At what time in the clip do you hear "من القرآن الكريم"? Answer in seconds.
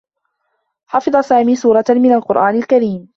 1.89-3.07